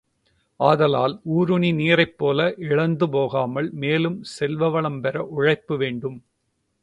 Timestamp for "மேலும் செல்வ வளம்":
3.73-5.01